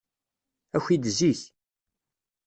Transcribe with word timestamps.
Aki-d 0.75 1.05
zik. 1.17 1.41